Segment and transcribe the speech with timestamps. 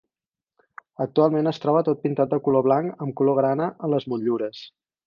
[1.05, 4.69] Actualment es troba tot pintat de color blanc amb color grana en les motllures.